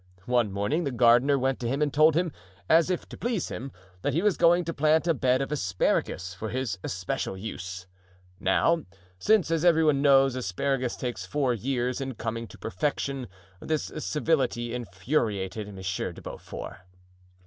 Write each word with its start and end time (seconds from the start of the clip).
One 0.25 0.51
morning 0.51 0.83
the 0.83 0.89
gardener 0.89 1.37
went 1.37 1.59
to 1.59 1.67
him 1.67 1.79
and 1.79 1.93
told 1.93 2.15
him, 2.15 2.31
as 2.67 2.89
if 2.89 3.07
to 3.09 3.17
please 3.17 3.49
him, 3.49 3.71
that 4.01 4.13
he 4.15 4.23
was 4.23 4.35
going 4.35 4.65
to 4.65 4.73
plant 4.73 5.05
a 5.07 5.13
bed 5.13 5.43
of 5.43 5.51
asparagus 5.51 6.33
for 6.33 6.49
his 6.49 6.79
especial 6.83 7.37
use. 7.37 7.85
Now, 8.39 8.83
since, 9.19 9.51
as 9.51 9.63
every 9.63 9.83
one 9.85 10.01
knows, 10.01 10.35
asparagus 10.35 10.95
takes 10.95 11.27
four 11.27 11.53
years 11.53 12.01
in 12.01 12.15
coming 12.15 12.47
to 12.47 12.57
perfection, 12.57 13.27
this 13.59 13.91
civility 13.99 14.73
infuriated 14.73 15.71
Monsieur 15.71 16.11
de 16.11 16.21
Beaufort. 16.23 16.77